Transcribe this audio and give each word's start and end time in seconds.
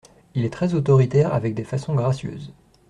Il 0.33 0.45
est 0.45 0.49
très 0.49 0.73
autoritaire 0.73 1.31
avec 1.31 1.53
des 1.53 1.63
façons 1.63 1.93
gracieuses. 1.93 2.51